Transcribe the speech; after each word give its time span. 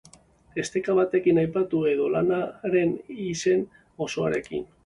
esteka 0.63 0.95
batekin 0.99 1.41
aipatu 1.43 1.83
edo 1.91 2.09
lanaren 2.15 2.97
izen 3.29 3.63
osoarekin. 4.09 4.71